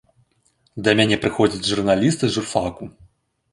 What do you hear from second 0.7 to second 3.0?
Да мяне прыходзяць журналісты з журфаку.